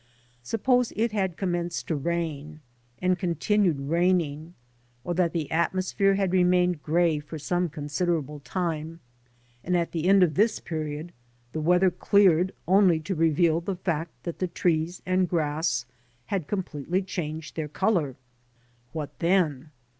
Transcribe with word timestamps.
Suppose 0.41 0.91
it 0.95 1.11
had 1.11 1.37
commenced 1.37 1.87
to 1.87 1.95
rain, 1.95 2.61
and 2.99 3.19
continued 3.19 3.81
raining, 3.81 4.55
or 5.03 5.13
that 5.13 5.31
the 5.31 5.51
atmosphere 5.51 6.15
had 6.15 6.31
remained 6.33 6.81
grey 6.81 7.19
for 7.19 7.37
some 7.37 7.69
considerable 7.69 8.39
time, 8.39 8.99
and 9.63 9.77
at 9.77 9.91
the 9.91 10.07
end 10.07 10.23
of 10.23 10.33
this 10.33 10.59
period 10.59 11.11
the 11.53 11.61
weather 11.61 11.91
cleared 11.91 12.51
only 12.67 12.99
to 13.01 13.13
reveal 13.13 13.61
the 13.61 13.75
fact 13.75 14.23
that 14.23 14.39
the 14.39 14.47
trees 14.47 15.03
and 15.05 15.29
grass 15.29 15.85
had 16.25 16.47
completely 16.47 17.03
changed 17.03 17.55
their 17.55 17.67
colour! 17.69 18.15
What 18.93 19.11
then? 19.19 19.69